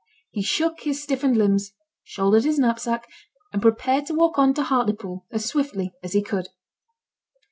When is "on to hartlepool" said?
4.39-5.27